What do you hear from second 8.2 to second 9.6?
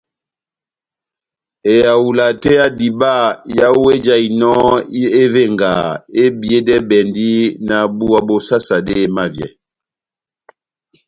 bó sasade emavyɛ.